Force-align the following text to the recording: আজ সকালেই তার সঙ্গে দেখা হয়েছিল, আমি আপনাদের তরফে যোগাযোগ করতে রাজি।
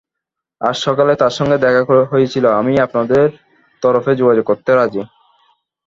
আজ 0.61 0.75
সকালেই 0.85 1.19
তার 1.21 1.33
সঙ্গে 1.37 1.57
দেখা 1.57 1.81
হয়েছিল, 2.11 2.45
আমি 2.59 2.73
আপনাদের 2.85 3.25
তরফে 3.83 4.11
যোগাযোগ 4.21 4.45
করতে 4.47 4.71
রাজি। 4.73 5.01